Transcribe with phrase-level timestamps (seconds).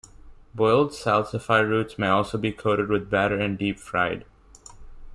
[0.55, 4.25] Boiled salsify roots may also be coated with batter and deep fried.